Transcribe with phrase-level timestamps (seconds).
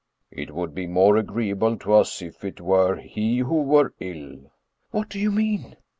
[0.31, 4.51] "It would be more agreeable to us if it were he who were ill."
[4.89, 5.75] "What do you mean?"